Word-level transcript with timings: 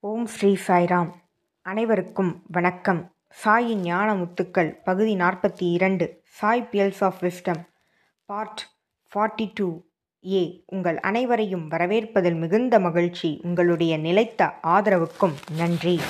ஓம் 0.00 0.26
ஸ்ரீ 0.26 0.56
சாய்ராம். 0.66 1.10
அனைவருக்கும் 1.62 2.42
வணக்கம். 2.46 3.12
சாயின் 3.44 3.80
ஞான 3.80 4.14
முத்துக்கள் 4.14 4.82
பகுதி 4.84 5.16
நாற்பத்தி 5.16 5.72
இரண்டு 5.72 6.20
Sai 6.24 6.68
pearls 6.72 7.04
of 7.04 7.22
wisdom 7.22 7.64
part 8.24 8.68
forty 9.14 9.50
two 9.54 9.82
A. 10.26 10.64
உங்கள் 10.66 11.00
அனைவரையும் 11.00 11.70
வரவேற்பதில் 11.70 12.38
மிகுந்த 12.38 12.78
மகிழ்ச்சி. 12.78 13.40
உங்களுடைய 13.42 13.96
நிலைத்த 13.96 14.54
ஆதரவுக்கும் 14.62 15.34
நன்றி. 15.56 16.00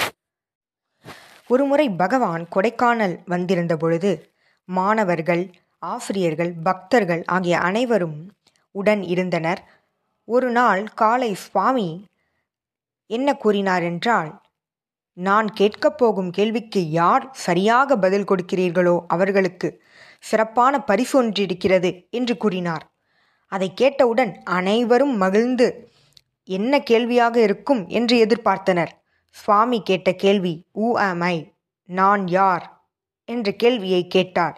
ஒருமுறை 1.48 1.90
பகவான் 1.90 2.46
கொடைக்கானல் 2.56 3.18
வந்திருந்த 3.26 3.76
பொழுது 3.76 4.30
மாணவர்கள் 4.64 5.50
ஆசிரியர்கள் 5.78 6.52
பக்தர்கள் 6.62 7.24
ஆகிய 7.24 7.58
அனைவரும் 7.58 8.32
உடன் 8.70 9.02
இருந்தனர். 9.02 9.64
ஒரு 10.24 10.50
நாள் 10.50 10.88
காலை 10.88 11.34
சுவாமி 11.34 12.04
என்ன 13.10 13.36
கூறினார் 13.36 13.82
என்றால் 13.82 14.30
நான் 15.12 15.48
கேட்கப் 15.50 15.98
போகும் 15.98 16.30
கேள்விக்கு 16.30 16.80
யார் 16.90 17.28
சரியாக 17.32 17.96
பதில் 17.96 18.24
கொடுக்கிறீர்களோ 18.24 19.00
அவர்களுக்கு 19.06 19.82
சிறப்பான 20.18 20.74
பரிசு 20.80 21.22
ஒன்றிருக்கிறது 21.22 21.90
என்று 22.10 22.36
கூறினார். 22.36 22.84
அதை 23.46 23.74
கேட்டவுடன் 23.74 24.32
அனைவரும் 24.44 25.16
மகிழ்ந்து 25.16 25.90
என்ன 26.44 26.80
கேள்வியாக 26.80 27.40
இருக்கும்? 27.40 27.86
என்று 27.88 28.26
எதிர்பார்த்தனர். 28.26 28.92
சுவாமி 29.30 29.82
கேட்ட 29.82 30.12
கேள்வி 30.12 30.54
ஊ 30.74 30.92
ஆம் 30.92 31.20
ஐ 31.20 31.36
நான் 31.84 32.28
யார்? 32.28 32.64
என்ற 33.24 33.52
கேள்வியை 33.52 34.06
கேட்டார். 34.06 34.56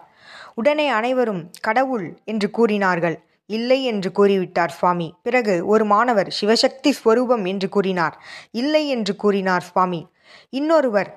உடனே 0.55 0.87
அனைவரும் 0.89 1.51
கடவுள் 1.61 2.07
என்று 2.23 2.49
கூறினார்கள். 2.49 3.17
இல்லை 3.51 3.79
என்று 3.83 4.09
கூறிவிட்டார் 4.19 4.73
சுவாமி. 4.77 5.07
பிறகு 5.23 5.53
ஒரு 5.65 5.85
மாணவர் 5.85 6.29
சிவசக்தி 6.39 6.91
ஸ்வரூபம் 6.99 7.45
என்று 7.45 7.69
கூறினார். 7.69 8.15
இல்லை 8.51 8.83
என்று 8.87 9.15
கூறினார் 9.15 9.61
சுவாமி. 9.61 10.01
இன்னொருவர் 10.49 11.11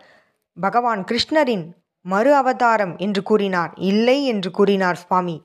பகவான் 0.57 1.05
கிருஷ்ணரின் 1.05 1.67
மறு 2.05 2.31
அவதாரம் 2.35 2.95
என்று 2.97 3.23
கூறினார். 3.23 3.73
இல்லை 3.77 4.19
என்று 4.25 4.51
கூறினார் 4.51 4.97
சுவாமி. 4.97 5.37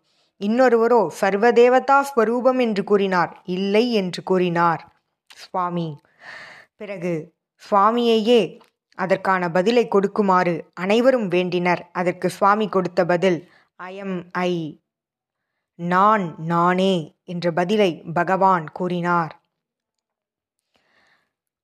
இன்னொருவரோ 0.41 1.02
சர்வதேவதா 1.22 2.00
ஸ்வரூபம் 2.02 2.59
என்று 2.59 2.83
கூறினார். 2.83 3.31
இல்லை 3.45 3.85
என்று 3.94 4.22
கூறினார் 4.23 4.81
சுவாமி. 5.35 5.88
பிறகு 6.78 7.13
சுவாமியையே 7.63 8.41
அதற்கான 8.97 9.44
பதிலை 9.50 9.83
கொடுக்குமாறு 9.88 10.53
அனைவரும் 10.73 11.28
வேண்டினர். 11.30 11.81
அதற்கு 11.91 12.28
சுவாமி 12.30 12.67
கொடுத்த 12.67 13.06
பதில் 13.06 13.39
ஐஎம் 13.83 14.17
ஐ 14.31 14.78
நான் 15.80 16.35
நானே 16.38 17.16
என்ற 17.23 17.52
பதிலை 17.52 18.03
பகவான் 18.13 18.72
கூறினார். 18.72 19.41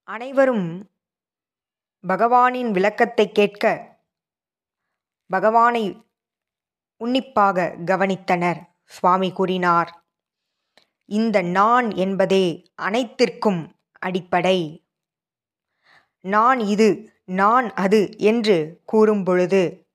அனைவரும் 0.04 0.90
பகவானின் 2.08 2.72
விளக்கத்தை 2.72 3.32
கேட்க 3.32 3.94
பகவானை 5.28 6.08
உன்னிப்பாக 6.98 7.76
கவனித்தனர் 7.86 8.60
சுவாமி 8.86 9.32
கூறினார். 9.32 10.06
இந்த 11.06 11.42
நான் 11.42 11.92
என்பதே 11.96 12.72
அனைத்திற்கும் 12.76 13.76
அடிப்படை. 14.00 14.88
நான் 16.20 16.60
இது 16.60 17.12
நான் 17.26 17.74
அது 17.74 18.10
என்று 18.18 18.82
கூறும்பொழுது 18.94 19.88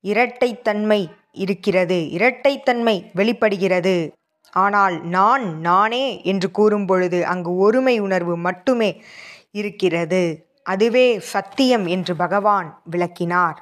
இரட்டைத்தன்மை 0.00 1.10
இருக்கிறது. 1.36 1.98
இரட்டைத்தன்மை 2.12 3.10
வெளிப்படுகிறது. 3.14 4.12
ஆனால் 4.52 5.04
நான் 5.06 5.60
நானே 5.60 6.04
என்று 6.24 6.48
கூறும்பொழுது 6.58 7.22
அங்கு 7.22 7.56
ஒருமை 7.56 7.98
உணர்வு 7.98 8.36
மட்டுமே 8.36 9.02
இருக்கிறது. 9.50 10.22
அதுவே 10.62 11.18
சத்தியம் 11.18 11.86
என்று 11.86 12.16
பகவான் 12.16 12.80
விளக்கினார். 12.84 13.58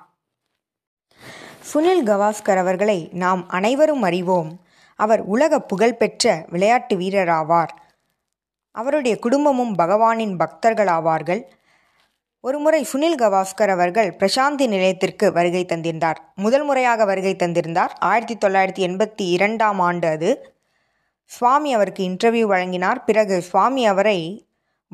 சுனில் 1.61 2.06
கவாஸ்கர் 2.06 2.56
அவர்களை 2.56 3.08
நாம் 3.12 3.48
அனைவரும் 3.48 4.03
அறிவோம். 4.03 4.50
அவர் 4.97 5.21
உலக 5.21 5.60
புகழ்பெற்ற 5.60 6.44
விளையாட்டு 6.48 6.97
வீரராவார். 6.97 7.72
அவருடைய 8.75 9.19
குடும்பமும் 9.19 9.75
பகவானின் 9.78 10.37
பக்தர்களாவார்கள். 10.37 11.43
ஒருமுறை 12.47 12.87
சுனில் 12.93 13.16
கவாஸ்கர் 13.19 13.69
அவர்கள் 13.69 14.16
பிரசாந்தி 14.19 14.66
நிலையத்திற்கு 14.66 15.32
வருகை 15.32 15.65
தந்திருந்தார். 15.65 16.15
முதல் 16.34 16.65
முறையாக 16.65 17.05
வருகை 17.05 17.37
தந்திருந்தார். 17.37 17.91
ஆயிரத்தி 17.99 18.49
தொள்ளாயிரத்தி 18.49 18.91
எண்பத்தி 18.91 19.12
இரண்டாம் 19.16 19.81
ஆண்டு 19.81 20.09
அது. 20.09 20.54
சுவாமி 21.25 21.75
அவருக்கு 21.75 22.04
இன்டர்வியூ 22.04 22.41
வழங்கினார். 22.41 23.04
பிறகு 23.04 23.43
சுவாமி 23.43 23.87
அவரை 23.87 24.47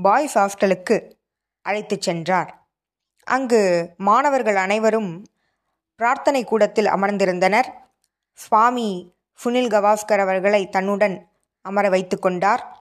பாய்ஸ் 0.02 0.38
ஹாஸ்டலுக்கு 0.38 1.10
அழைத்து 1.62 1.96
சென்றார். 2.00 2.66
அங்கு 3.24 3.90
மாணவர்கள் 3.96 4.56
அனைவரும் 4.56 5.26
பிரார்த்தனை 5.96 6.44
கூடத்தில் 6.44 6.86
அமர்ந்திருந்தனர். 6.86 7.66
சுவாமி 8.32 9.14
சுனில் 9.44 9.68
கவாஸ்கர் 9.68 10.18
அவர்களை 10.18 10.68
தன்னுடன் 10.68 11.28
அமர 11.62 11.88
வைத்து 11.88 12.18
கொண்டார். 12.18 12.79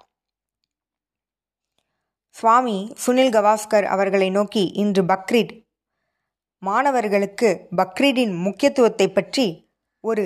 சுவாமி 2.35 2.78
சுனில் 3.06 3.34
கவாஸ்கர் 3.35 3.85
அவர்களை 3.85 4.29
நோக்கி 4.29 4.63
இன்று 4.73 5.01
பக்ரீட் 5.03 5.53
மாணவர்களுக்கு 6.63 7.50
பக்ரீடின் 7.75 8.34
முக்கியத்துவத்தை 8.45 9.07
பற்றி 9.09 9.45
ஒரு 10.03 10.25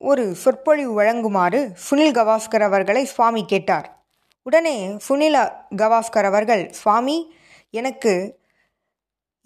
ஒரு 0.00 0.24
சொற்பொழிவு 0.34 0.92
வழங்குமாறு 1.00 1.60
சுனில் 1.86 2.14
கவாஸ்கர் 2.14 2.60
அவர்களை 2.60 3.02
சுவாமி 3.04 3.42
கேட்டார். 3.44 3.86
உடனே 4.46 4.76
சுனில் 5.08 5.38
கவாஸ்கர் 5.76 6.24
அவர்கள் 6.24 6.62
சுவாமி 6.72 7.16
எனக்கு 7.74 8.12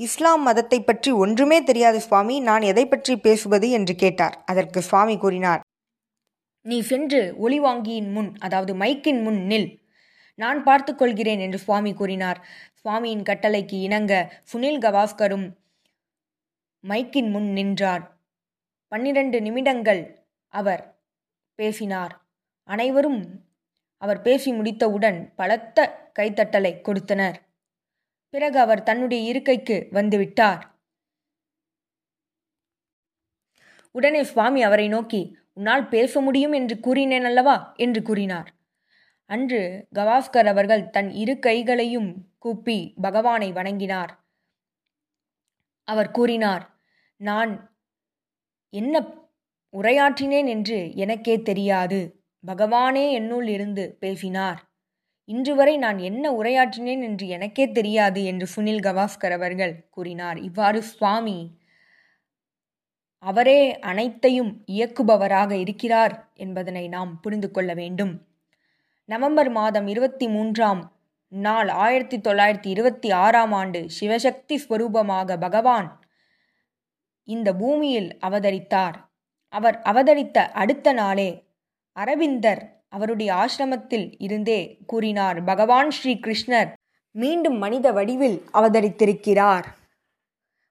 இஸ்லாம் 0.01 0.43
மதத்தை 0.43 0.79
பற்றி 0.81 1.11
ஒன்றுமே 1.15 1.59
தெரியாது 1.63 2.01
சுவாமி 2.01 2.37
நான் 2.41 2.63
எதை 2.63 2.85
பற்றி 2.89 3.15
பேசுவது? 3.17 3.69
என்று 3.71 3.95
கேட்டார். 3.95 4.35
அதற்கு 4.47 4.83
சுவாமி 4.83 5.17
கூறினார் 5.17 5.63
நீ 6.67 6.79
சென்று 6.83 7.21
ஒளிவாங்கியின் 7.41 8.11
முன் 8.13 8.31
அதாவது 8.39 8.73
மைக்கின் 8.75 9.21
முன் 9.23 9.41
நில். 9.47 9.69
நான் 10.37 10.63
பார்த்து 10.63 10.95
கொள்கிறேன் 10.95 11.41
என்று 11.41 11.59
சுவாமி 11.59 11.93
கூறினார். 11.95 12.47
சுவாமியின் 12.85 13.23
கட்டளைக்கு 13.23 13.73
இணங்க 13.73 14.43
சுனில் 14.53 14.79
கவாஸ்கரும் 14.79 15.57
மைக்கின் 16.85 17.31
முன் 17.31 17.49
நின்றார். 17.53 18.17
பன்னிரண்டு 18.89 19.41
நிமிடங்கள் 19.41 20.29
அவர் 20.49 21.01
பேசினார். 21.55 22.25
அனைவரும் 22.63 23.45
அவர் 23.97 24.23
பேசி 24.23 24.53
முடித்தவுடன் 24.53 25.35
பலத்த 25.35 26.11
கைத்தட்டலை 26.19 26.81
கொடுத்தனர். 26.81 27.43
பிறகு 28.29 28.59
அவர் 28.59 28.83
தன்னுடைய 28.83 29.29
இருக்கைக்கு 29.29 29.89
வந்துவிட்டார். 29.93 30.63
உடனே 33.91 34.23
சுவாமி 34.23 34.63
அவரை 34.63 34.89
நோக்கி 34.89 35.37
உன்னால் 35.53 35.89
பேச 35.89 36.21
முடியும் 36.21 36.53
என்று 36.53 36.81
கூறினேன் 36.81 37.25
அல்லவா 37.25 37.73
என்று 37.77 38.03
கூறினார். 38.03 38.56
அன்று 39.31 39.89
கவாஸ்கர் 39.95 40.47
அவர்கள் 40.47 40.91
தன் 40.91 41.11
இரு 41.11 41.39
கைகளையும் 41.39 42.11
கூப்பி 42.39 42.95
பகவானை 43.01 43.53
வணங்கினார். 43.53 44.13
அவர் 45.85 46.11
கூறினார் 46.11 46.65
நான் 47.21 47.53
என்ன 48.71 48.95
உரையாற்றினேன் 49.75 50.47
என்று 50.47 50.79
எனக்கே 50.95 51.43
தெரியாது. 51.43 52.01
பகவானே 52.47 53.11
என்னுள் 53.11 53.49
இருந்து 53.49 53.97
பேசினார். 54.01 54.61
இன்று 55.25 55.55
வரை 55.55 55.77
நான் 55.77 55.99
என்ன 55.99 56.25
உரையாற்றினேன் 56.33 57.03
என்று 57.03 57.29
எனக்கே 57.29 57.71
தெரியாது 57.71 58.25
என்று 58.25 58.47
சுனில் 58.57 58.83
கவாஸ்கர் 58.83 59.33
அவர்கள் 59.33 59.89
கூறினார். 59.91 60.37
இவ்வாறு 60.37 60.83
சுவாமி 60.83 61.39
அவரே 63.19 63.61
அனைத்தையும் 63.81 64.65
இயக்குபவராக 64.67 65.51
இருக்கிறார் 65.51 66.31
என்பதனை 66.35 66.89
நாம் 66.89 67.21
புரிந்து 67.21 67.51
கொள்ள 67.51 67.75
வேண்டும். 67.75 68.15
நவம்பர் 69.09 69.49
மாதம் 69.49 69.87
இருபத்தி 69.87 70.29
மூன்றாம் 70.29 70.93
நாள் 71.29 71.69
ஆயிரத்தி 71.69 72.19
தொள்ளாயிரத்தி 72.19 72.67
இருபத்தி 72.67 73.11
ஆறாம் 73.11 73.53
ஆண்டு 73.53 73.87
சிவசக்தி 74.01 74.57
ஸ்வரூபமாக 74.69 75.37
பகவான் 75.41 76.01
இந்த 77.25 77.55
பூமியில் 77.55 78.19
அவதரித்தார். 78.21 78.97
அவர் 79.49 79.81
அவதரித்த 79.83 80.47
அடுத்த 80.53 80.93
நாளே 80.93 81.29
அரவிந்தர் 81.93 82.63
அவருடைய 82.89 83.31
ஆசிரமத்தில் 83.35 84.15
இருந்தே 84.19 84.61
கூறினார் 84.87 85.45
பகவான் 85.45 85.91
ஸ்ரீ 85.91 86.19
கிருஷ்ணர் 86.23 86.73
மீண்டும் 87.11 87.59
மனித 87.59 87.93
வடிவில் 87.93 88.39
அவதரித்திருக்கிறார். 88.53 89.67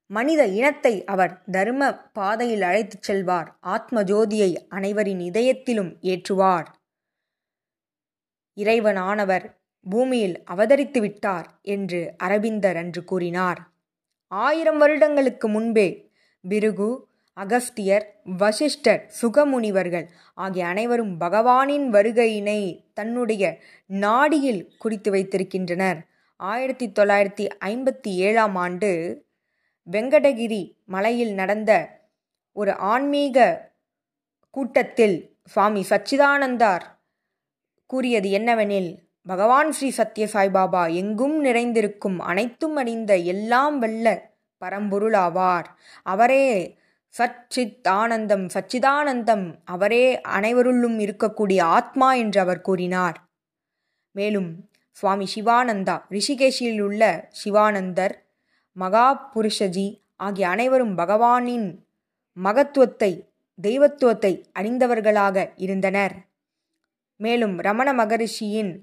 மனித 0.08 0.48
இனத்தை 0.48 1.04
அவர் 1.04 1.42
தர்ம 1.52 1.94
பாதையில் 1.94 2.62
அழைத்துச் 2.62 3.02
செல்வார். 3.02 3.58
ஆத்ம 3.60 4.04
ஜோதியை 4.04 4.52
அனைவரின் 4.70 5.20
இதயத்திலும் 5.20 5.94
ஏற்றுவார். 6.02 6.68
இறைவனானவர் 8.58 9.46
பூமியில் 9.86 10.44
அவதரித்து 10.52 11.00
விட்டார் 11.00 11.48
என்று 11.62 12.14
அரவிந்தர் 12.18 12.78
அன்று 12.78 13.04
கூறினார். 13.04 13.60
ஆயிரம் 14.28 14.78
வருடங்களுக்கு 14.78 15.48
முன்பே 15.48 16.14
பிருகு 16.42 17.08
அகஸ்தியர் 17.34 18.06
வசிஷ்டர் 18.38 19.12
சுகமுனிவர்கள் 19.22 20.08
ஆகிய 20.34 20.68
அனைவரும் 20.68 21.20
பகவானின் 21.20 21.88
வருகையினை 21.92 22.60
தன்னுடைய 22.94 23.60
நாடியில் 23.90 24.68
குறித்து 24.78 25.12
வைத்திருக்கின்றனர். 25.12 26.00
ஆயிரத்தி 26.36 26.88
தொள்ளாயிரத்தி 26.88 27.48
ஐம்பத்தி 27.66 28.12
ஏழாம் 28.28 28.56
ஆண்டு 28.56 28.90
வெங்கடகிரி 29.92 30.64
மலையில் 30.86 31.34
நடந்த 31.34 31.72
ஒரு 32.52 32.76
ஆன்மீக 32.76 33.70
கூட்டத்தில் 34.50 35.40
சுவாமி 35.44 35.86
சச்சிதானந்தார் 35.90 36.86
கூறியது 37.86 38.30
என்னவெனில் 38.30 38.98
பகவான் 39.24 39.72
ஸ்ரீ 39.72 39.92
சத்ய 39.98 40.28
சாய்பாபா 40.34 40.94
எங்கும் 40.94 41.40
நிறைந்திருக்கும் 41.40 42.20
அனைத்தும் 42.20 42.76
அறிந்த 42.76 43.18
எல்லாம் 43.18 43.80
வெல்ல 43.80 44.34
பரம்பொருளாவார். 44.66 45.66
அவரே 46.04 46.78
சச்சித் 47.14 47.88
ஆனந்தம் 47.88 48.48
சச்சிதானந்தம் 48.48 49.56
அவரே 49.66 50.20
அனைவருள்ளும் 50.28 50.98
இருக்கக்கூடிய 51.00 51.62
ஆத்மா 51.62 52.14
என்று 52.14 52.40
அவர் 52.40 52.62
கூறினார். 52.62 53.18
மேலும் 54.12 54.70
சுவாமி 54.92 55.28
சிவானந்தா 55.36 55.96
ரிஷிகேஷில் 56.10 56.82
உள்ள 56.82 57.28
சிவானந்தர் 57.30 58.26
மகா 58.72 59.32
புருஷஜி 59.36 59.88
ஆகிய 60.16 60.50
அனைவரும் 60.50 60.98
பகவானின் 60.98 61.68
மகத்துவத்தை 62.38 63.30
தெய்வத்துவத்தை 63.62 64.46
அறிந்தவர்களாக 64.60 65.52
இருந்தனர். 65.56 66.16
மேலும் 67.18 67.58
ரமண 67.58 67.94
மகரிஷியின் 67.94 68.80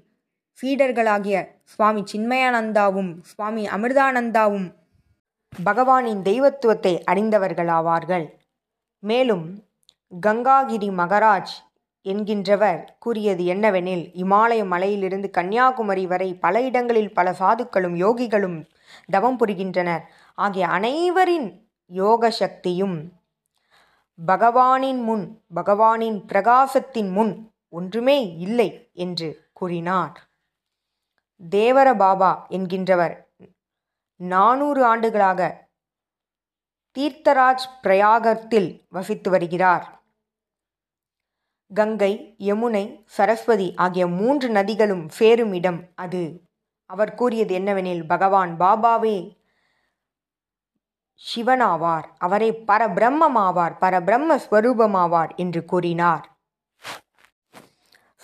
சீடர்களாகிய 0.61 1.47
சுவாமி 1.63 2.03
சின்மயானந்தாவும் 2.13 3.19
சுவாமி 3.21 3.67
அமிர்தானந்தாவும் 3.67 4.75
பகவானின் 5.65 6.21
தெய்வத்துவத்தை 6.21 7.03
அறிந்தவர்களாவார்கள். 7.11 8.25
மேலும் 8.99 9.65
கங்காகிரி 10.21 10.89
மகராஜ் 10.91 11.53
என்கின்றவர் 12.03 12.87
கூறியது 12.99 13.43
என்னவெனில் 13.43 14.11
இமாலய 14.13 14.65
மலையிலிருந்து 14.65 15.29
கன்னியாகுமரி 15.29 16.07
வரை 16.07 16.33
பல 16.35 16.61
இடங்களில் 16.61 17.13
பல 17.13 17.31
சாதுக்களும் 17.39 17.95
யோகிகளும் 17.95 18.65
தவம் 19.11 19.39
புரிகின்றனர். 19.39 20.01
ஆகிய 20.33 20.67
அனைவரின் 20.67 21.67
யோக 21.85 22.31
சக்தியும் 22.31 22.97
பகவானின் 24.25 25.01
முன் 25.03 25.41
பகவானின் 25.55 26.19
பிரகாசத்தின் 26.33 27.11
முன் 27.11 27.52
ஒன்றுமே 27.73 28.37
இல்லை 28.37 28.89
என்று 28.93 29.49
கூறினார். 29.53 30.29
தேவர 31.49 31.95
பாபா 31.95 32.45
என்கின்றவர் 32.49 33.15
நானூறு 34.15 34.85
ஆண்டுகளாக 34.85 35.69
தீர்த்தராஜ் 36.97 37.65
பிரயாகத்தில் 37.81 38.85
வசித்து 38.89 39.29
வருகிறார். 39.29 39.85
கங்கை 41.71 42.35
யமுனை 42.39 43.03
சரஸ்வதி 43.05 43.73
ஆகிய 43.75 44.07
மூன்று 44.07 44.49
நதிகளும் 44.49 45.09
சேரும் 45.09 45.53
இடம் 45.53 45.81
அது. 45.95 46.23
அவர் 46.85 47.13
கூறியது 47.15 47.53
என்னவெனில் 47.59 48.05
பகவான் 48.07 48.51
பாபாவே 48.59 49.17
சிவனாவார். 51.21 52.07
அவரே 52.17 52.49
பரபிரம்மமாவார் 52.67 53.75
பரபிரம்ம 53.81 54.37
ஸ்வரூபமாவார் 54.45 55.33
என்று 55.35 55.65
கூறினார். 55.65 56.25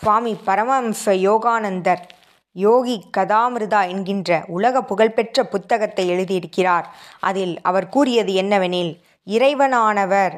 சுவாமி 0.02 0.38
பரமஹம்ச 0.46 1.12
யோகானந்தர் 1.12 2.10
யோகி 2.52 3.10
கதாமிருதா 3.18 3.88
என்கின்ற 3.88 4.44
உலக 4.48 4.84
புகழ்பெற்ற 4.84 5.44
புத்தகத்தை 5.44 6.10
எழுதியிருக்கிறார். 6.10 6.84
அதில் 7.20 7.62
அவர் 7.62 7.90
கூறியது 7.90 8.34
என்னவெனில் 8.34 9.00
இறைவனானவர் 9.26 10.36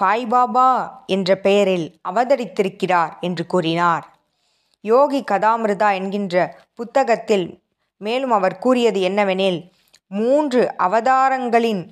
சாய்பாபா 0.00 0.90
என்ற 1.06 1.36
பெயரில் 1.36 2.00
அவதரித்திருக்கிறார் 2.08 3.18
என்று 3.20 3.46
கூறினார். 3.46 4.04
யோகி 4.80 5.24
கதாமிருதா 5.30 5.94
என்கின்ற 5.94 6.56
புத்தகத்தில் 6.74 7.62
மேலும் 7.96 8.30
அவர் 8.30 8.58
கூறியது 8.58 9.00
என்னவெனில் 9.00 9.70
மூன்று 10.06 10.74
அவதாரங்களின் 10.78 11.82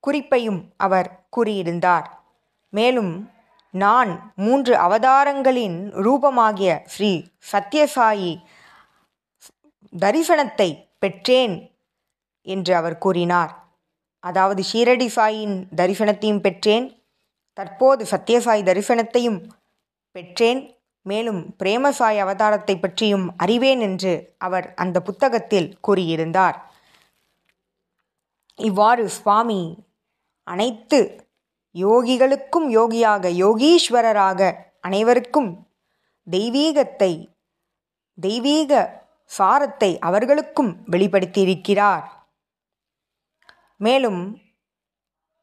குறிப்பையும் 0.00 0.60
அவர் 0.76 1.26
கூறியிருந்தார். 1.36 2.06
மேலும் 2.68 3.31
நான் 3.74 4.32
மூன்று 4.36 4.74
அவதாரங்களின் 4.76 5.90
ரூபமாகிய 5.92 6.80
ஸ்ரீ 6.84 7.24
சத்யசாயி 7.52 8.42
தரிசனத்தை 10.00 10.88
பெற்றேன் 10.98 11.70
என்று 12.42 12.74
அவர் 12.74 12.98
கூறினார். 12.98 13.52
அதாவது 14.20 14.62
ஷீரடி 14.72 15.08
சாயின் 15.16 15.56
தரிசனத்தையும் 15.76 16.40
பெற்றேன் 16.40 16.86
தற்போது 17.52 18.04
சத்யசாய் 18.04 18.62
தரிசனத்தையும் 18.62 19.40
பெற்றேன் 20.12 20.60
மேலும் 21.02 21.56
பிரேமசாய் 21.56 22.22
அவதாரத்தை 22.24 22.80
பற்றியும் 22.80 23.34
அறிவேன் 23.36 23.80
என்று 23.80 24.34
அவர் 24.38 24.74
அந்த 24.74 25.02
புத்தகத்தில் 25.02 25.78
கூறியிருந்தார். 25.88 26.56
இவ்வாறு 28.58 29.08
சுவாமி 29.08 29.62
அனைத்து 30.42 31.21
யோகிகளுக்கும் 31.74 32.68
யோகியாக 32.68 33.30
யோகீஸ்வரராக 33.44 34.52
அனைவருக்கும் 34.80 35.50
தெய்வீகத்தை 36.30 37.34
தெய்வீக 38.14 39.00
சாரத்தை 39.38 39.98
அவர்களுக்கும் 39.98 40.72
வெளிப்படுத்தியிருக்கிறார். 40.90 42.04
மேலும் 43.76 44.22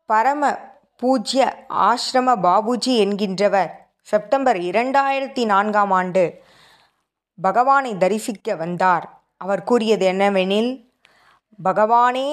பரம 0.06 0.60
பூஜ்ய 0.96 1.66
ஆசிரம 1.70 2.30
பாபுஜி 2.46 2.94
என்கின்றவர் 3.04 3.72
செப்டம்பர் 4.02 4.58
இரண்டாயிரத்தி 4.58 5.46
நான்காம் 5.46 5.92
ஆண்டு 5.92 6.24
பகவானை 7.42 7.98
தரிசிக்க 7.98 8.56
வந்தார். 8.56 9.06
அவர் 9.38 9.64
கூறியது 9.64 10.06
என்னவெனில் 10.12 10.72
பகவானே 11.64 12.30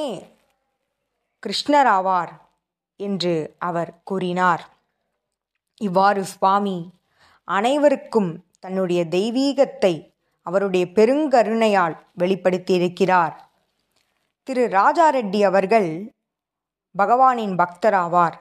கிருஷ்ணராவார். 1.42 2.32
என்று 2.96 3.54
அவர் 3.58 4.02
கூறினார். 4.02 4.64
இவ்வாறு 5.80 6.24
சுவாமி 6.24 6.90
அனைவருக்கும் 7.44 8.30
தன்னுடைய 8.60 9.04
தெய்வீகத்தை 9.04 10.14
அவருடைய 10.42 10.86
பெருங்கருணையால் 10.86 11.96
வெளிப்படுத்தியிருக்கிறார். 12.18 13.34
திரு 14.42 14.68
ராஜா 14.68 15.10
ரெட்டி 15.10 15.40
அவர்கள் 15.44 16.14
பகவானின் 16.98 17.54
பக்தராவார். 17.56 18.36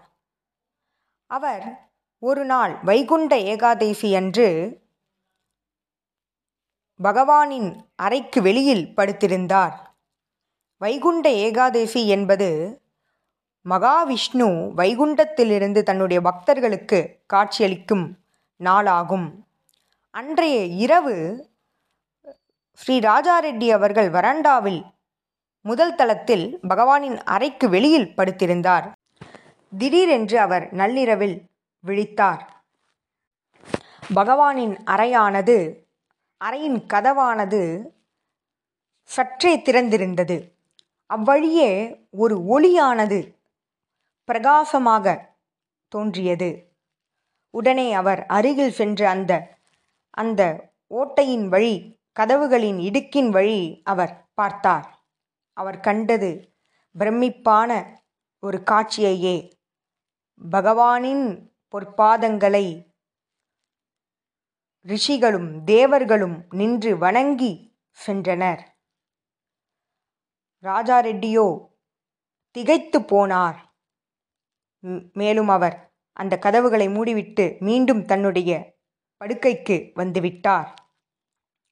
அவர் 1.30 1.90
ஒரு 2.20 2.46
நாள் 2.46 2.74
வைகுண்ட 2.84 3.40
ஏகாதேசி 3.40 4.16
அன்று 4.16 4.48
பகவானின் 7.04 7.70
அறைக்கு 7.96 8.42
வெளியில் 8.42 8.94
படுத்திருந்தார். 8.96 9.76
வைகுண்ட 10.78 11.32
ஏகாதேசி 11.32 12.08
என்பது 12.08 12.50
மகாவிஷ்ணு 13.70 14.74
வைகுண்டத்திலிருந்து 14.78 15.84
தன்னுடைய 15.84 16.22
பக்தர்களுக்கு 16.22 17.20
காட்சியளிக்கும் 17.26 18.18
நாளாகும். 18.58 19.46
அன்றைய 20.12 20.64
இரவு 20.64 21.50
ஸ்ரீ 22.72 23.00
ராஜாரெட்டி 23.00 23.70
அவர்கள் 23.70 24.10
வராண்டாவில் 24.10 24.84
முதல் 25.62 25.96
தளத்தில் 25.96 26.60
பகவானின் 26.68 27.24
அறைக்கு 27.24 27.70
வெளியில் 27.70 28.14
படுத்திருந்தார். 28.18 28.92
திடீரென்று 29.78 30.40
அவர் 30.40 30.74
நள்ளிரவில் 30.74 31.44
விழித்தார். 31.88 32.42
பகவானின் 34.16 34.78
அறையானது 34.86 35.74
அறையின் 36.46 36.80
கதவானது 36.94 37.86
சற்றே 39.04 39.58
திறந்திருந்தது. 39.58 40.54
அவ்வழியே 41.06 42.00
ஒரு 42.10 42.36
ஒளியானது 42.38 43.35
பிரகாசமாக 44.26 45.38
தோன்றியது. 45.88 46.50
உடனே 47.50 47.94
அவர் 47.94 48.26
அருகில் 48.26 48.72
சென்று 48.72 49.08
அந்த 49.08 49.58
அந்த 50.10 50.42
ஓட்டையின் 50.90 51.48
வழி 51.48 52.00
கதவுகளின் 52.20 52.80
இடுக்கின் 52.80 53.30
வழி 53.30 53.82
அவர் 53.84 54.32
பார்த்தார். 54.34 54.88
அவர் 55.54 55.80
கண்டது 55.80 56.54
பிரமிப்பான 57.00 57.72
ஒரு 58.40 58.64
காட்சியையே. 58.72 59.52
பகவானின் 60.52 61.26
பொற்பாதங்களை 61.74 62.94
ரிஷிகளும் 64.82 65.64
தேவர்களும் 65.64 66.46
நின்று 66.50 66.98
வணங்கி 66.98 67.52
சென்றனர். 68.06 68.62
ராஜா 70.60 71.02
ரெட்டியோ 71.02 71.48
திகைத்து 72.52 73.00
போனார். 73.00 73.58
மேலும் 75.14 75.48
அவர் 75.48 75.92
அந்த 76.12 76.40
கதவுகளை 76.40 76.88
மூடிவிட்டு 76.88 77.60
மீண்டும் 77.60 78.06
தன்னுடைய 78.06 78.78
படுக்கைக்கு 79.20 79.92
வந்துவிட்டார். 79.96 80.68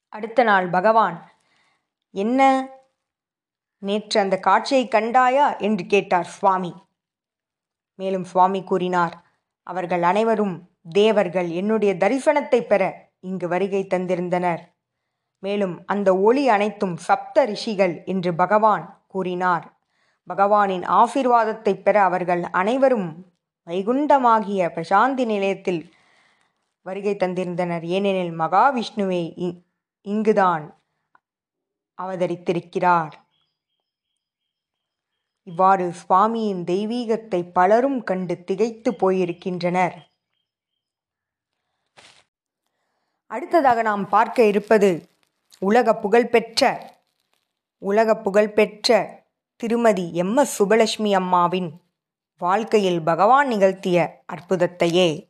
அடுத்த 0.09 0.43
நாள் 0.43 0.69
பகவான் 0.69 1.31
என்ன? 2.11 2.69
நேற்று 3.77 4.19
அந்த 4.19 4.39
காட்சியை 4.39 4.87
கண்டாயா? 4.87 5.59
என்று 5.59 5.85
கேட்டார் 5.85 6.25
சுவாமி. 6.25 6.73
மேலும் 7.95 8.23
சுவாமி 8.23 8.63
கூறினார் 8.63 9.23
அவர்கள் 9.63 10.03
அனைவரும் 10.03 10.69
தேவர்கள் 10.89 11.49
என்னுடைய 11.49 11.93
தரிசனத்தை 11.93 12.61
பெற 12.61 13.11
இங்கு 13.19 13.47
வருகை 13.47 13.87
தந்திருந்தனர். 13.89 14.59
மேலும் 15.39 15.83
அந்த 15.85 16.17
ஒளி 16.17 16.49
அனைத்தும் 16.49 16.97
சப்த 16.97 17.45
ரிஷிகள் 17.45 18.03
என்று 18.05 18.35
பகவான் 18.35 19.03
கூறினார். 19.07 19.72
பகவானின் 20.29 20.85
ஆசீர்வாதத்தைப் 20.85 21.81
பெற 21.81 22.03
அவர்கள் 22.03 22.43
அனைவரும் 22.43 23.33
வைகுண்டமாகிய 23.65 24.69
பிரசாந்தி 24.69 25.25
நிலையத்தில் 25.25 25.93
வருகை 26.81 27.15
தந்திருந்தனர். 27.15 27.83
ஏனெனில் 27.83 28.39
மகாவிஷ்ணுவே 28.39 29.21
இங்குதான் 30.01 30.83
அவதரித்திருக்கிறார். 32.01 33.11
இவ்வாறு 35.43 35.93
சுவாமியின் 36.07 36.63
தெய்வீகத்தை 36.63 37.51
பலரும் 37.53 38.03
கண்டு 38.03 38.43
திகைத்து 38.43 38.91
போயிருக்கின்றனர். 38.91 40.11
அடுத்ததாக 43.27 43.81
நாம் 43.81 44.09
பார்க்க 44.09 44.45
இருப்பது 44.45 45.09
உலக 45.59 45.95
புகழ்பெற்ற 45.95 46.91
உலக 47.77 48.15
புகழ்பெற்ற 48.15 49.22
திருமதி 49.63 50.13
எம். 50.13 50.37
எஸ். 50.37 50.63
சுபலட்சுமி 50.63 51.11
அம்மாவின் 51.11 51.81
வாழ்க்கையில் 52.37 53.03
பகவான் 53.03 53.47
நிகழ்த்திய 53.47 54.23
அற்புதத்தையே. 54.33 55.29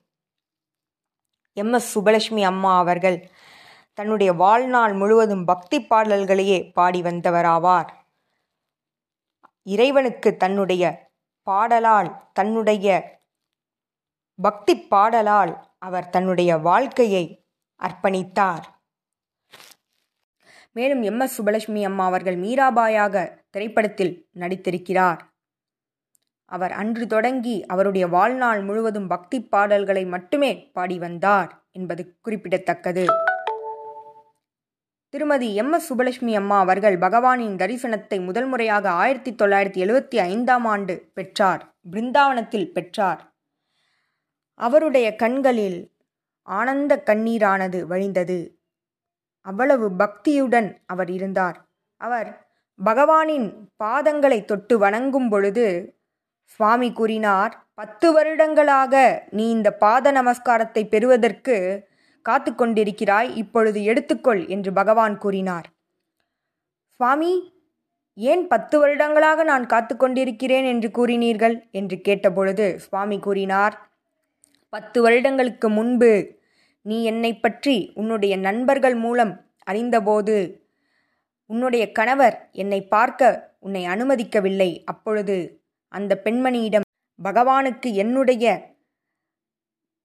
எம். 1.54 1.74
எஸ். 1.74 2.00
சுபலட்சுமி 2.00 2.44
அம்மா 2.44 2.78
அவர்கள் 2.78 3.30
தன்னுடைய 3.94 4.34
வாழ்நாள் 4.34 4.94
முழுவதும் 4.94 5.46
பக்தி 5.46 5.82
பாடல்களையே 5.82 6.72
பாடி 6.72 7.02
வந்தவராவார். 7.02 7.90
இறைவனுக்கு 9.64 10.38
தன்னுடைய 10.38 11.12
பாடலால் 11.52 12.32
தன்னுடைய 12.34 13.18
பக்தி 14.36 14.88
பாடலால் 14.92 15.68
அவர் 15.80 16.10
தன்னுடைய 16.10 16.58
வாழ்க்கையை 16.58 17.46
அர்ப்பணித்தார். 17.80 18.73
மேலும் 20.76 21.02
எம் 21.02 21.20
எஸ் 21.20 21.42
சுபலட்சுமி 21.42 21.84
அம்மா 21.84 22.06
அவர்கள் 22.06 22.38
மீராபாயாக 22.38 23.38
திரைப்படத்தில் 23.50 24.30
நடித்திருக்கிறார். 24.40 25.20
அவர் 26.46 26.72
அன்று 26.72 27.08
தொடங்கி 27.08 27.66
அவருடைய 27.66 28.08
வாழ்நாள் 28.08 28.62
முழுவதும் 28.62 29.08
பக்தி 29.08 29.42
பாடல்களை 29.42 30.06
மட்டுமே 30.06 30.70
பாடி 30.74 30.98
வந்தார் 31.00 31.68
என்பது 31.72 32.18
குறிப்பிடத்தக்கது. 32.22 33.06
திருமதி 35.10 35.56
எம் 35.56 35.72
எஸ் 35.72 35.94
சுபலட்சுமி 35.94 36.34
அம்மா 36.36 36.60
அவர்கள் 36.60 36.98
பகவானின் 36.98 37.56
தரிசனத்தை 37.56 38.24
முதல் 38.26 38.46
முறையாக 38.46 38.90
ஆயிரத்தி 38.90 39.32
தொள்ளாயிரத்தி 39.32 39.82
எழுவத்தி 39.86 40.18
ஐந்தாம் 40.18 40.66
ஆண்டு 40.66 41.12
பெற்றார் 41.14 41.76
பிருந்தாவனத்தில் 41.92 42.72
பெற்றார். 42.72 43.22
அவருடைய 44.60 45.16
கண்களில் 45.16 45.80
ஆனந்த 46.42 47.04
கண்ணீரானது 47.06 47.82
வழிந்தது. 47.82 48.40
அவ்வளவு 49.46 49.88
பக்தியுடன் 50.02 50.70
அவர் 50.86 51.10
இருந்தார். 51.10 51.58
அவர் 52.02 52.30
பகவானின் 52.80 53.48
பாதங்களை 53.84 54.40
தொட்டு 54.46 54.76
வணங்கும் 54.78 55.30
பொழுது 55.30 55.66
சுவாமி 56.46 56.90
கூறினார் 56.92 57.54
பத்து 57.74 58.08
வருடங்களாக 58.12 58.94
நீ 59.30 59.46
இந்த 59.50 59.70
பாத 59.84 60.06
நமஸ்காரத்தை 60.12 60.84
பெறுவதற்கு 60.88 61.56
காத்து 62.26 62.52
கொண்டிருக்கிறாய் 62.52 63.30
இப்பொழுது 63.36 63.80
எடுத்துக்கொள் 63.84 64.42
என்று 64.48 64.72
பகவான் 64.74 65.16
கூறினார். 65.18 65.68
சுவாமி 67.00 67.32
ஏன் 68.18 68.44
பத்து 68.48 68.76
வருடங்களாக 68.80 69.44
நான் 69.44 69.66
காத்து 69.66 69.94
கொண்டிருக்கிறேன் 69.98 70.66
என்று 70.66 70.90
கூறினீர்கள்? 70.98 71.56
என்று 71.72 71.98
கேட்டபொழுது 72.08 72.68
சுவாமி 72.78 73.18
கூறினார் 73.20 73.76
பத்து 74.74 75.00
வருடங்களுக்கு 75.02 75.68
முன்பு 75.70 76.12
நீ 76.86 76.98
என்னை 77.04 77.32
பற்றி 77.36 77.76
உன்னுடைய 77.94 78.34
நண்பர்கள் 78.38 78.96
மூலம் 78.96 79.34
அறிந்தபோது 79.64 80.36
உன்னுடைய 81.50 81.84
கணவர் 81.92 82.36
என்னை 82.52 82.80
பார்க்க 82.88 83.32
உன்னை 83.60 83.84
அனுமதிக்கவில்லை. 83.86 84.70
அப்பொழுது 84.84 85.38
அந்த 85.88 86.14
பெண்மணியிடம் 86.24 86.88
பகவானுக்கு 87.20 87.90
என்னுடைய 87.94 88.46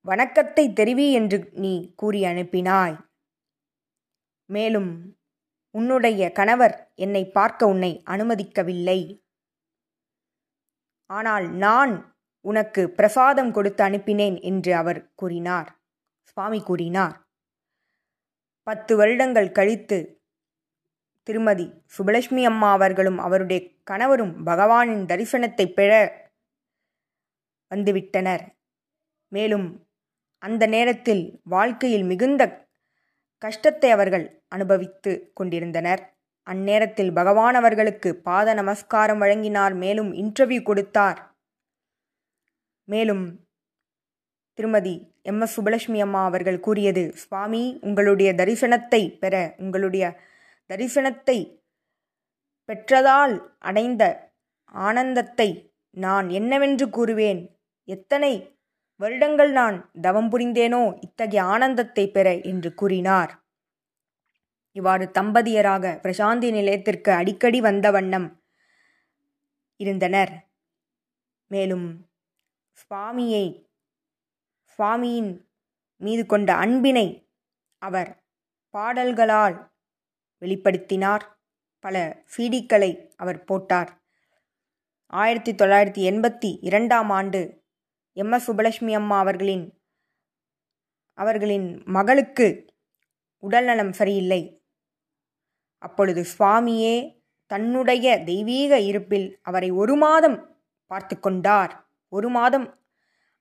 வணக்கத்தை 0.06 0.64
தெரிவி 0.72 1.06
என்று 1.12 1.38
நீ 1.54 1.72
கூறி 1.96 2.20
அனுப்பினாய். 2.24 2.96
மேலும் 4.50 4.90
உன்னுடைய 5.74 6.32
கணவர் 6.32 6.74
என்னை 6.94 7.22
பார்க்க 7.28 7.66
உன்னை 7.66 7.90
அனுமதிக்கவில்லை. 8.04 9.00
ஆனால் 11.10 11.46
நான் 11.56 11.92
உனக்கு 12.44 12.82
பிரசாதம் 12.90 13.50
கொடுத்து 13.50 13.82
அனுப்பினேன் 13.84 14.36
என்று 14.40 14.72
அவர் 14.74 15.00
கூறினார். 15.14 15.68
சுவாமி 16.28 16.60
கூறினார். 16.62 17.16
பத்து 18.66 18.92
வருடங்கள் 18.96 19.50
கழித்து 19.52 19.98
திருமதி 21.22 21.66
சுபலட்சுமி 21.96 22.42
அம்மா 22.44 22.68
அவர்களும் 22.72 23.18
அவருடைய 23.18 23.60
கணவரும் 23.82 24.34
பகவானின் 24.46 25.04
தரிசனத்தை 25.06 25.66
பெற 25.72 25.92
வந்துவிட்டனர். 27.70 28.44
மேலும் 29.32 29.66
அந்த 30.42 30.64
நேரத்தில் 30.66 31.24
வாழ்க்கையில் 31.44 32.04
மிகுந்த 32.04 32.42
கஷ்டத்தை 33.42 33.90
அவர்கள் 33.90 34.24
அனுபவித்து 34.48 35.12
கொண்டிருந்தனர். 35.34 36.02
அந்நேரத்தில் 36.46 37.12
பகவான் 37.14 37.54
அவர்களுக்கு 37.54 38.10
பாத 38.28 38.54
நமஸ்காரம் 38.54 39.20
வழங்கினார். 39.22 39.74
மேலும் 39.74 40.10
இன்டர்வியூ 40.12 40.62
கொடுத்தார். 40.62 41.18
மேலும் 42.88 43.24
திருமதி 44.58 44.94
எம். 45.28 45.40
எஸ். 45.42 45.54
சுபலட்சுமி 45.54 46.00
அம்மா 46.00 46.24
அவர்கள் 46.24 46.58
கூறியது 46.60 47.02
சுவாமி 47.14 47.62
உங்களுடைய 47.80 48.30
தரிசனத்தை 48.32 49.02
பெற 49.18 49.34
உங்களுடைய 49.58 50.04
தரிசனத்தை 50.70 51.38
பெற்றதால் 52.68 53.34
அடைந்த 53.58 54.02
ஆனந்தத்தை 54.74 55.48
நான் 55.96 56.26
என்னவென்று 56.30 56.86
கூறுவேன்? 56.88 57.40
எத்தனை 57.88 58.32
வருடங்கள் 59.00 59.52
நான் 59.52 59.76
தவம் 60.00 60.30
புரிந்தேனோ 60.32 60.82
இத்தகைய 61.00 61.42
ஆனந்தத்தை 61.44 62.04
பெற 62.10 62.28
என்று 62.42 62.70
கூறினார். 62.74 63.32
இவ்வாறு 64.76 65.04
தம்பதியராக 65.14 65.94
பிரசாந்தி 66.02 66.48
நிலையத்திற்கு 66.50 67.10
அடிக்கடி 67.12 67.60
வந்த 67.60 67.86
வண்ணம் 67.90 68.28
இருந்தனர். 69.80 70.32
மேலும் 71.50 71.86
சுவாமியை 72.78 73.44
சுவாமியின் 74.78 75.46
மீது 75.96 76.26
கொண்ட 76.26 76.54
அன்பினை 76.54 77.30
அவர் 77.78 78.24
பாடல்களால் 78.70 79.72
வெளிப்படுத்தினார். 80.40 81.22
பல 81.78 82.24
சீடிக்களை 82.36 83.10
அவர் 83.16 83.44
போட்டார். 83.44 84.02
ஆயிரத்தி 85.06 85.52
தொள்ளாயிரத்தி 85.52 86.12
எண்பத்தி 86.12 86.58
இரண்டாம் 86.60 87.10
ஆண்டு 87.10 87.64
எம். 88.12 88.32
எஸ். 88.32 88.50
சுபலட்சுமி 88.50 88.92
அம்மா 88.92 89.18
அவர்களின் 89.18 89.82
அவர்களின் 91.12 91.82
மகளுக்கு 91.84 92.66
உடல்நலம் 93.38 93.92
சரியில்லை. 93.92 94.62
அப்பொழுது 95.78 96.24
சுவாமியே 96.38 97.22
தன்னுடைய 97.46 98.22
தெய்வீக 98.24 98.80
இருப்பில் 98.80 99.38
அவரை 99.42 99.70
ஒரு 99.70 99.96
மாதம் 99.96 100.62
பார்த்து 100.86 101.20
கொண்டார். 101.20 101.90
ஒரு 102.08 102.28
மாதம் 102.28 102.80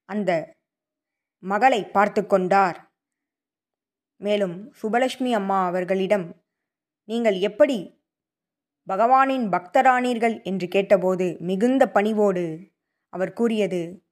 அந்த 0.05 0.56
மகளை 1.39 1.85
பார்த்து 1.85 2.27
கொண்டார். 2.27 2.91
மேலும் 4.17 4.73
சுபலட்சுமி 4.81 5.31
அம்மா 5.31 5.65
அவர்களிடம் 5.65 6.43
நீங்கள் 7.03 7.39
எப்படி 7.39 8.01
பகவானின் 8.87 9.49
பக்தரானீர்கள்? 9.49 10.43
என்று 10.43 10.67
கேட்டபோது 10.67 11.37
மிகுந்த 11.39 11.89
பணிவோடு 11.89 12.71
அவர் 13.09 13.33
கூறியது 13.33 14.05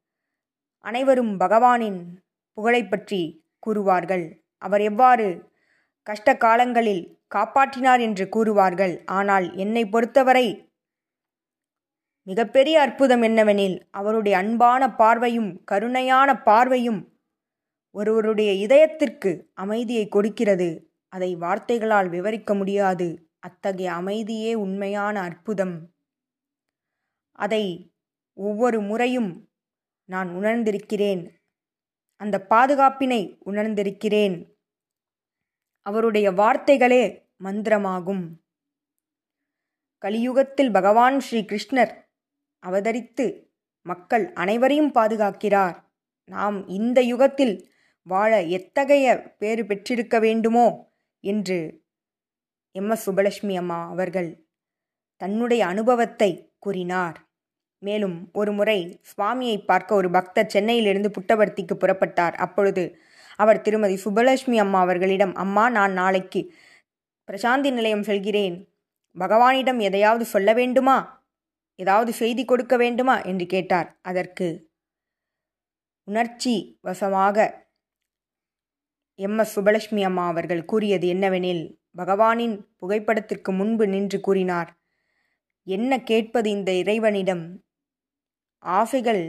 அனைவரும் 0.79 1.39
பகவானின் 1.39 2.17
புகழைப் 2.53 2.89
பற்றி 2.89 3.45
கூறுவார்கள். 3.65 4.39
அவர் 4.57 4.81
எவ்வாறு 4.81 5.51
கஷ்ட 6.03 6.37
காலங்களில் 6.37 7.19
காப்பாற்றினார் 7.35 8.01
என்று 8.01 8.29
கூறுவார்கள். 8.31 9.05
ஆனால் 9.05 9.55
என்னை 9.55 9.89
பொறுத்தவரை 9.89 10.69
மிகப்பெரிய 12.23 12.81
அற்புதம் 12.81 13.21
என்னவெனில் 13.21 13.81
அவருடைய 13.91 14.37
அன்பான 14.37 14.95
பார்வையும் 14.95 15.63
கருணையான 15.71 16.43
பார்வையும் 16.43 17.14
ஒருவருடைய 17.95 18.51
இதயத்திற்கு 18.67 19.31
அமைதியை 19.53 20.07
கொடுக்கிறது. 20.07 20.67
அதை 21.07 21.35
வார்த்தைகளால் 21.35 22.09
விவரிக்க 22.09 22.53
முடியாது. 22.53 23.07
அத்தகைய 23.39 23.93
அமைதியே 23.93 24.53
உண்மையான 24.53 25.21
அற்புதம். 25.21 25.93
அதை 27.31 27.93
ஒவ்வொரு 28.33 28.81
முறையும் 28.81 29.49
நான் 30.09 30.29
உணர்ந்திருக்கிறேன். 30.29 31.21
அந்த 32.15 32.45
பாதுகாப்பினை 32.49 33.21
உணர்ந்திருக்கிறேன். 33.45 34.35
அவருடைய 35.81 36.31
வார்த்தைகளே 36.31 37.03
மந்திரமாகும். 37.43 38.25
கலியுகத்தில் 40.05 40.71
பகவான் 40.71 41.19
ஸ்ரீ 41.19 41.45
கிருஷ்ணர் 41.47 41.93
அவதரித்து 42.65 43.25
மக்கள் 43.81 44.33
அனைவரையும் 44.33 44.91
பாதுகாக்கிறார். 44.91 45.75
நாம் 46.25 46.67
இந்த 46.67 47.01
யுகத்தில் 47.01 47.73
வாழ 48.07 48.41
எத்தகைய 48.41 49.35
பேறு 49.37 49.65
பெற்றிருக்க 49.65 50.19
வேண்டுமோ? 50.19 50.93
என்று 51.19 51.83
எம். 52.71 52.89
எஸ். 52.89 53.09
சுபலட்சுமி 53.09 53.55
அம்மா 53.55 53.89
அவர்கள் 53.89 54.45
தன்னுடைய 55.17 55.65
அனுபவத்தை 55.65 56.53
கூறினார். 56.59 57.17
மேலும் 57.81 58.29
ஒரு 58.33 58.51
முறை 58.51 59.01
சுவாமியை 59.01 59.65
பார்க்க 59.65 59.95
ஒரு 59.95 60.09
பக்தர் 60.09 60.49
சென்னையிலிருந்து 60.49 61.09
புட்டபர்த்திக்கு 61.09 61.73
புறப்பட்டார். 61.73 62.33
அப்பொழுது 62.33 62.99
அவர் 63.35 63.61
திருமதி 63.61 64.01
சுபலட்சுமி 64.05 64.57
அம்மா 64.57 64.79
அவர்களிடம் 64.79 65.35
அம்மா 65.35 65.69
நான் 65.69 65.93
நாளைக்கு 65.93 66.53
பிரசாந்தி 67.31 67.71
நிலையம் 67.71 68.03
செல்கிறேன். 68.03 68.69
பகவானிடம் 69.19 69.79
எதையாவது 69.79 70.25
சொல்ல 70.25 70.53
வேண்டுமா? 70.53 70.97
ஏதாவது 71.75 72.13
செய்தி 72.13 72.45
கொடுக்க 72.45 72.77
வேண்டுமா? 72.77 73.21
என்று 73.21 73.45
கேட்டார். 73.45 73.99
அதற்கு 74.01 74.47
உணர்ச்சி 76.07 76.77
வசமாக 76.81 77.64
எம். 79.19 79.37
எஸ். 79.37 79.53
சுபலட்சுமி 79.55 80.03
அம்மா 80.03 80.27
அவர்கள் 80.27 80.65
கூறியது 80.65 81.13
என்னவெனில் 81.13 81.63
பகவானின் 81.97 82.55
புகைப்படத்திற்கு 82.77 83.51
முன்பு 83.51 83.87
நின்று 83.87 84.19
கூறினார் 84.19 84.71
என்ன 85.67 86.01
கேட்பது 86.01 86.49
இந்த 86.49 86.71
இறைவனிடம்? 86.73 87.45
ஆசைகள் 88.63 89.23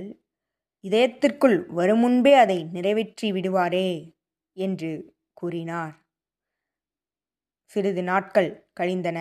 இதயத்திற்குள் 0.85 1.67
வரும் 1.71 1.99
முன்பே 1.99 2.35
அதை 2.35 2.65
நிறைவேற்றி 2.73 3.33
விடுவாரே 3.33 3.89
என்று 4.57 4.91
கூறினார். 5.33 5.95
சிறிது 7.71 8.03
நாட்கள் 8.03 8.51
கழிந்தன. 8.73 9.19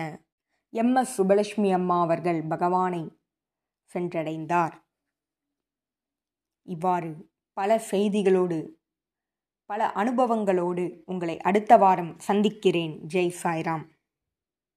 எம். 0.72 0.94
எஸ். 0.94 1.14
சுபலட்சுமி 1.16 1.72
அம்மா 1.72 2.00
அவர்கள் 2.00 2.40
பகவானை 2.44 3.02
சென்றடைந்தார். 3.94 4.76
இவ்வாறு 6.66 7.10
பல 7.56 7.80
செய்திகளோடு 7.90 8.58
பல 9.66 9.92
அனுபவங்களோடு 9.94 11.02
உங்களை 11.04 11.40
அடுத்த 11.40 11.76
வாரம் 11.76 12.14
சந்திக்கிறேன். 12.18 13.00
ஜெய் 13.14 13.34
சாய்ராம். 13.42 13.84